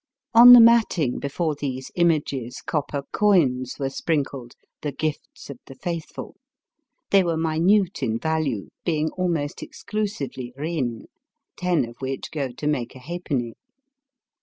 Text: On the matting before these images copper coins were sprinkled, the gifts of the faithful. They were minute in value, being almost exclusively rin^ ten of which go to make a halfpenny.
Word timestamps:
On 0.33 0.53
the 0.53 0.59
matting 0.59 1.19
before 1.19 1.53
these 1.53 1.91
images 1.93 2.63
copper 2.65 3.03
coins 3.11 3.75
were 3.77 3.91
sprinkled, 3.91 4.55
the 4.81 4.91
gifts 4.91 5.47
of 5.51 5.59
the 5.67 5.75
faithful. 5.75 6.37
They 7.11 7.23
were 7.23 7.37
minute 7.37 8.01
in 8.01 8.17
value, 8.17 8.69
being 8.83 9.11
almost 9.11 9.61
exclusively 9.61 10.55
rin^ 10.57 11.03
ten 11.55 11.85
of 11.87 11.97
which 11.99 12.31
go 12.31 12.49
to 12.51 12.65
make 12.65 12.95
a 12.95 12.99
halfpenny. 12.99 13.53